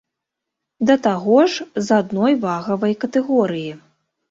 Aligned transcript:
Да 0.89 0.95
таго 1.07 1.37
ж 1.57 1.67
з 1.89 2.01
адной 2.03 2.33
вагавай 2.47 2.99
катэгорыі. 3.07 3.71